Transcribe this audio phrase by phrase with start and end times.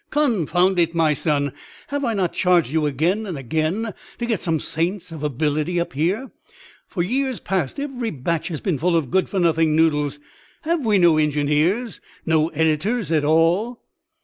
[0.09, 1.53] "Confound it, my son,
[1.89, 5.93] have I not charged you again and again to get some saints of ability up
[5.93, 6.31] here?
[6.87, 10.17] For years past every batch has been full of good for nothing noodles.
[10.63, 13.83] Have we no engineers, no editors at all."